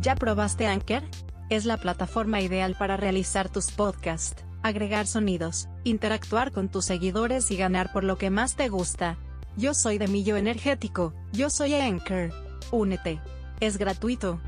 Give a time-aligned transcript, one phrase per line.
[0.00, 1.02] ¿Ya probaste Anchor?
[1.50, 7.58] Es la plataforma ideal para realizar tus podcasts, agregar sonidos, interactuar con tus seguidores y
[7.58, 9.18] ganar por lo que más te gusta.
[9.58, 12.30] Yo soy de Millo Energético, yo soy Anchor.
[12.70, 13.20] Únete.
[13.60, 14.40] Es gratuito.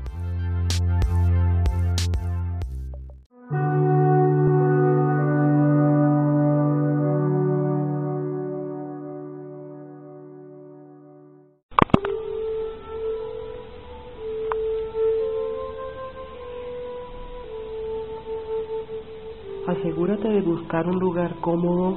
[20.81, 21.93] Un lugar cómodo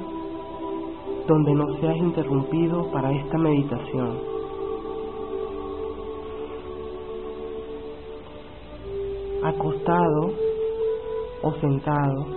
[1.27, 4.19] donde no seas interrumpido para esta meditación.
[9.43, 10.31] Acostado
[11.41, 12.27] o sentado,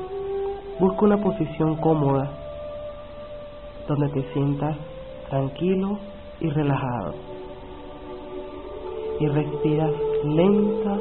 [0.81, 2.31] busca una posición cómoda
[3.87, 4.77] donde te sientas
[5.29, 5.99] tranquilo
[6.41, 7.15] y relajado.
[9.21, 9.93] Y respiras
[10.25, 10.99] lenta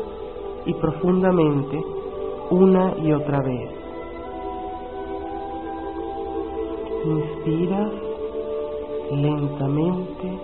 [0.65, 1.81] y profundamente
[2.49, 3.78] una y otra vez.
[7.05, 7.93] Inspiras
[9.11, 10.39] lentamente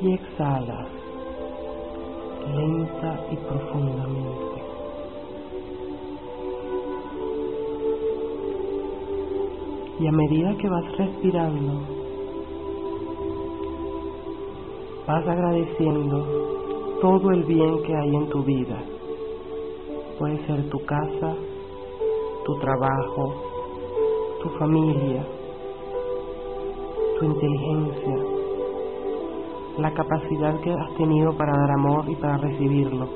[0.00, 0.96] y exhalas
[2.54, 4.62] lenta y profundamente.
[9.98, 11.80] Y a medida que vas respirando,
[15.06, 16.26] vas agradeciendo
[17.00, 18.82] todo el bien que hay en tu vida.
[20.18, 21.34] Puede ser tu casa,
[22.44, 23.34] tu trabajo,
[24.58, 25.24] familia,
[27.18, 28.16] tu inteligencia,
[29.78, 33.08] la capacidad que has tenido para dar amor y para recibirlo.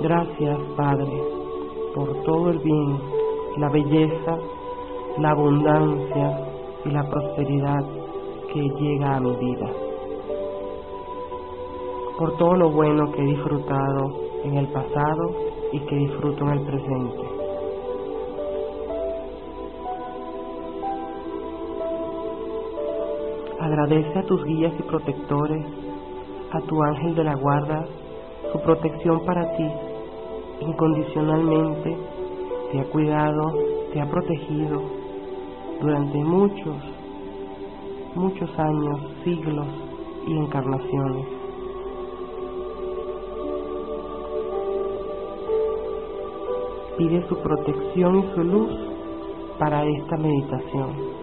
[0.00, 1.22] Gracias, Padre,
[1.94, 2.98] por todo el bien,
[3.58, 4.38] la belleza,
[5.18, 6.48] la abundancia
[6.84, 7.84] y la prosperidad
[8.52, 9.70] que llega a mi vida.
[12.18, 14.10] Por todo lo bueno que he disfrutado
[14.44, 15.30] en el pasado
[15.72, 17.41] y que disfruto en el presente.
[23.62, 25.64] Agradece a tus guías y protectores,
[26.50, 27.86] a tu ángel de la guarda,
[28.50, 29.70] su protección para ti.
[30.62, 31.96] Incondicionalmente
[32.72, 33.54] te ha cuidado,
[33.92, 34.82] te ha protegido
[35.80, 36.74] durante muchos,
[38.16, 39.68] muchos años, siglos
[40.26, 41.26] y encarnaciones.
[46.98, 48.70] Pide su protección y su luz
[49.60, 51.21] para esta meditación.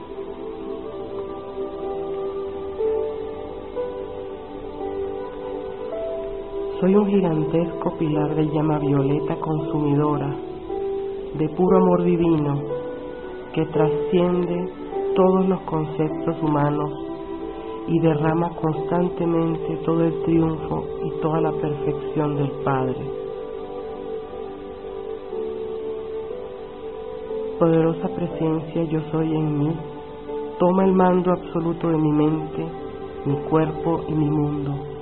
[6.79, 10.33] Soy un gigantesco pilar de llama violeta consumidora,
[11.33, 12.57] de puro amor divino,
[13.51, 14.71] que trasciende
[15.13, 16.89] todos los conceptos humanos
[17.85, 23.11] y derrama constantemente todo el triunfo y toda la perfección del Padre.
[27.59, 29.75] Poderosa presencia yo soy en mí,
[30.57, 32.65] toma el mando absoluto de mi mente,
[33.25, 34.98] mi cuerpo y mi mundo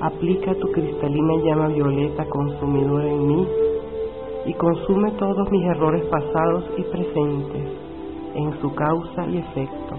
[0.00, 3.48] aplica tu cristalina llama violeta consumidora en mí
[4.46, 7.72] y consume todos mis errores pasados y presentes
[8.34, 9.96] en su causa y efecto.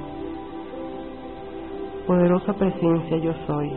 [2.08, 3.72] Poderosa presencia yo soy.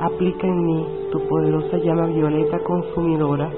[0.00, 3.50] Aplica en mí tu poderosa llama violeta consumidora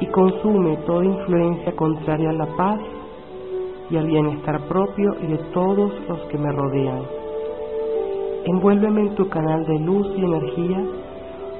[0.00, 2.80] y consume toda influencia contraria a la paz
[3.90, 7.23] y al bienestar propio y de todos los que me rodean
[8.46, 10.84] Envuélveme en tu canal de luz y energía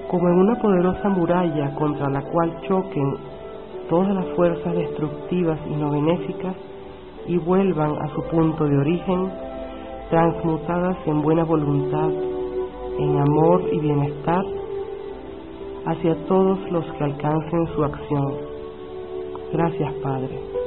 [0.09, 3.17] como en una poderosa muralla contra la cual choquen
[3.89, 6.55] todas las fuerzas destructivas y no benéficas
[7.27, 9.31] y vuelvan a su punto de origen,
[10.11, 12.11] transmutadas en buena voluntad,
[12.99, 14.45] en amor y bienestar
[15.87, 18.35] hacia todos los que alcancen su acción.
[19.53, 20.64] Gracias, Padre.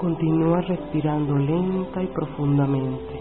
[0.00, 3.20] Continúa respirando lenta y profundamente.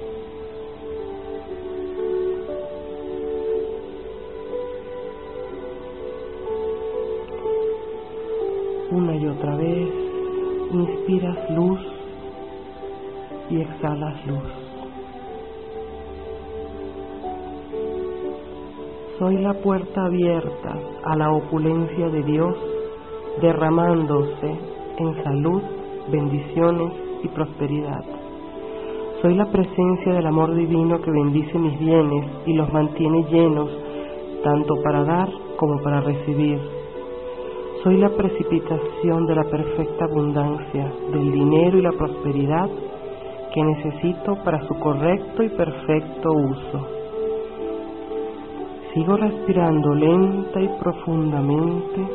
[8.91, 9.89] Una y otra vez
[10.71, 11.79] inspiras luz
[13.49, 14.49] y exhalas luz.
[19.17, 22.55] Soy la puerta abierta a la opulencia de Dios
[23.41, 24.57] derramándose
[24.97, 25.78] en salud
[26.09, 28.03] bendiciones y prosperidad.
[29.21, 33.69] Soy la presencia del amor divino que bendice mis bienes y los mantiene llenos
[34.43, 36.59] tanto para dar como para recibir.
[37.83, 42.69] Soy la precipitación de la perfecta abundancia, del dinero y la prosperidad
[43.53, 46.87] que necesito para su correcto y perfecto uso.
[48.93, 52.07] Sigo respirando lenta y profundamente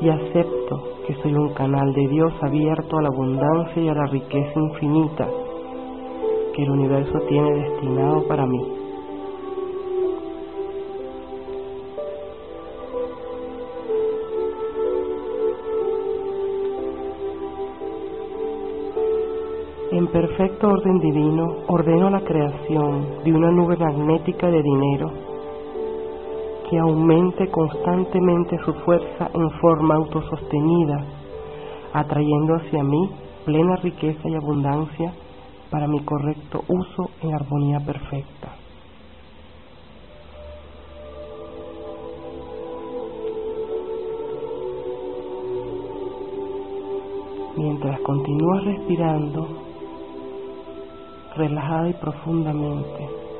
[0.00, 4.06] y acepto que soy un canal de Dios abierto a la abundancia y a la
[4.06, 5.28] riqueza infinita
[6.54, 8.60] que el universo tiene destinado para mí.
[19.90, 25.33] En perfecto orden divino, ordeno la creación de una nube magnética de dinero
[26.68, 31.04] que aumente constantemente su fuerza en forma autosostenida,
[31.92, 33.10] atrayendo hacia mí
[33.44, 35.12] plena riqueza y abundancia
[35.70, 38.56] para mi correcto uso en armonía perfecta.
[47.56, 49.46] Mientras continúas respirando,
[51.36, 53.33] relajada y profundamente.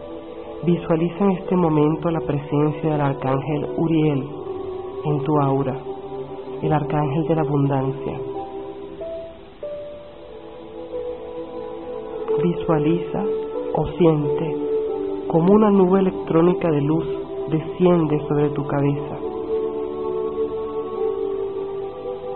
[0.64, 4.24] Visualiza en este momento la presencia del arcángel Uriel
[5.04, 5.78] en tu aura,
[6.62, 8.20] el arcángel de la abundancia.
[12.42, 13.24] Visualiza
[13.74, 14.56] o siente
[15.26, 17.04] como una nube electrónica de luz
[17.50, 19.18] desciende sobre tu cabeza.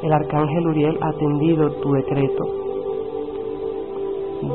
[0.02, 2.44] El arcángel Uriel ha atendido tu decreto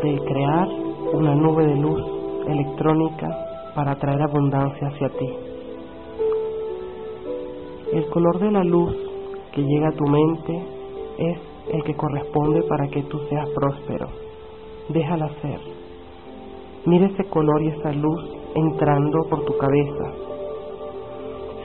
[0.04, 0.68] de crear
[1.14, 2.02] una nube de luz
[2.48, 3.44] electrónica
[3.76, 5.30] para traer abundancia hacia ti.
[7.94, 8.96] El color de la luz
[9.52, 10.64] que llega a tu mente
[11.18, 11.38] es
[11.72, 14.08] el que corresponde para que tú seas próspero.
[14.90, 15.60] Déjala ser.
[16.86, 18.20] Mira ese color y esa luz
[18.56, 20.12] entrando por tu cabeza.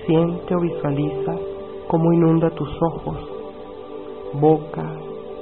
[0.07, 1.35] Siente o visualiza
[1.89, 3.19] cómo inunda tus ojos,
[4.35, 4.93] boca,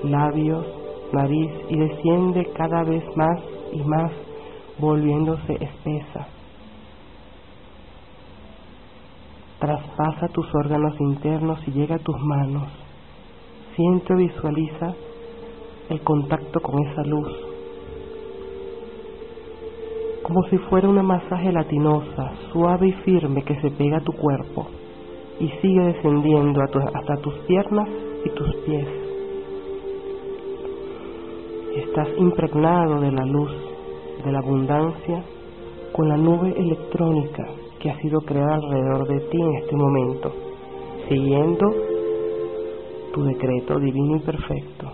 [0.03, 0.67] labios,
[1.13, 3.41] nariz y desciende cada vez más
[3.73, 4.13] y más
[4.79, 6.36] volviéndose espesa.
[9.67, 12.69] Traspasa tus órganos internos y llega a tus manos.
[13.75, 14.95] Siente o visualiza
[15.91, 17.29] el contacto con esa luz.
[20.23, 24.69] Como si fuera una masa gelatinosa, suave y firme que se pega a tu cuerpo
[25.41, 27.89] y sigue descendiendo hasta tus piernas
[28.25, 28.89] y tus pies.
[31.75, 33.51] Estás impregnado de la luz
[34.25, 35.25] de la abundancia
[35.93, 40.32] con la nube electrónica que ha sido creada alrededor de ti en este momento,
[41.08, 41.67] siguiendo
[43.12, 44.93] tu decreto divino y perfecto.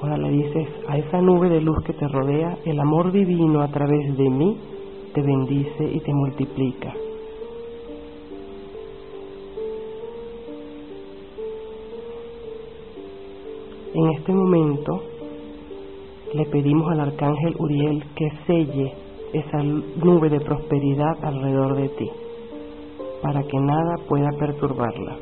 [0.00, 3.68] Ahora le dices a esa nube de luz que te rodea, el amor divino a
[3.68, 4.56] través de mí
[5.14, 6.94] te bendice y te multiplica.
[13.94, 15.02] En este momento
[16.34, 19.05] le pedimos al arcángel Uriel que selle
[19.38, 22.10] esa nube de prosperidad alrededor de ti,
[23.22, 25.16] para que nada pueda perturbarla.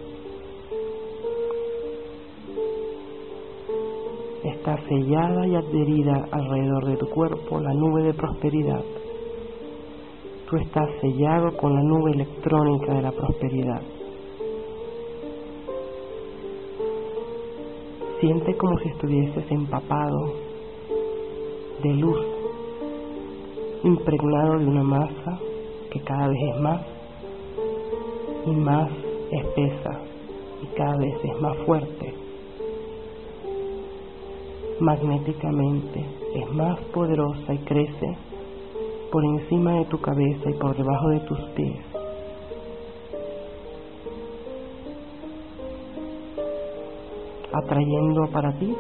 [4.45, 8.85] Está sellada y adherida alrededor de tu cuerpo la nube de prosperidad.
[10.49, 13.83] Tú estás sellado con la nube electrónica de la prosperidad.
[18.21, 20.35] Siente como si estuvieses empapado
[21.83, 22.44] de luz,
[23.85, 25.39] impregnado de una masa
[25.91, 26.81] que cada vez es más
[28.47, 28.91] y más
[29.31, 30.01] espesa
[30.63, 32.15] y cada vez es más fuerte.
[34.81, 38.17] Magnéticamente es más poderosa y crece
[39.13, 41.95] por encima de tu cabeza y por debajo de tus pies.
[47.55, 48.75] atrayendo para ti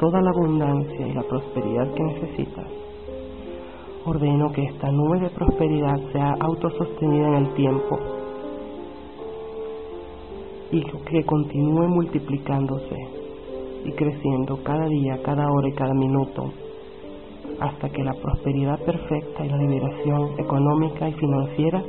[0.00, 2.87] toda la abundancia y la prosperidad que necesitas.
[4.08, 7.98] Ordeno que esta nube de prosperidad sea autosostenida en el tiempo
[10.70, 12.96] y que continúe multiplicándose
[13.84, 16.50] y creciendo cada día, cada hora y cada minuto
[17.60, 21.82] hasta que la prosperidad perfecta y la liberación económica y financiera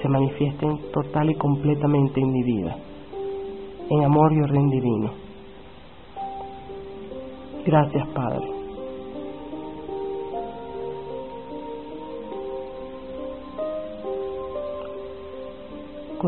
[0.00, 2.76] se manifiesten total y completamente en mi vida,
[3.90, 5.10] en amor y orden divino.
[7.64, 8.57] Gracias, Padre.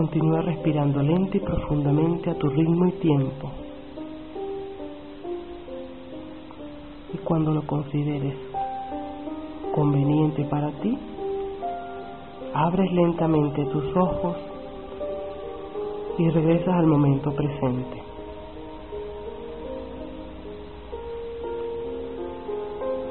[0.01, 3.51] Continúa respirando lento y profundamente a tu ritmo y tiempo.
[7.13, 8.35] Y cuando lo consideres
[9.75, 10.97] conveniente para ti,
[12.55, 14.37] abres lentamente tus ojos
[16.17, 18.03] y regresas al momento presente.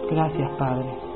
[0.09, 1.08] Gracias, Padre.